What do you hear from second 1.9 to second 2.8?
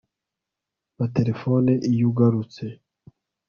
iyo ugarutse